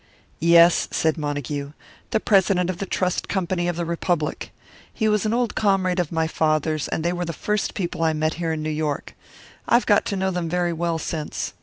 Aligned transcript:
"Yes," 0.39 0.87
said 0.89 1.15
Montague, 1.15 1.73
"the 2.09 2.19
president 2.19 2.71
of 2.71 2.79
the 2.79 2.87
Trust 2.87 3.27
Company 3.27 3.67
of 3.67 3.75
the 3.75 3.85
Republic. 3.85 4.51
He 4.91 5.07
was 5.07 5.27
an 5.27 5.31
old 5.35 5.53
comrade 5.53 5.99
of 5.99 6.11
my 6.11 6.25
father's, 6.25 6.87
and 6.87 7.03
they 7.05 7.13
were 7.13 7.23
the 7.23 7.33
first 7.33 7.75
people 7.75 8.01
I 8.03 8.13
met 8.13 8.33
here 8.41 8.51
in 8.51 8.63
New 8.63 8.71
York. 8.71 9.13
I 9.67 9.75
have 9.75 9.85
got 9.85 10.05
to 10.05 10.15
know 10.15 10.31
them 10.31 10.49
very 10.49 10.73
well 10.73 10.97
since. 10.97 11.53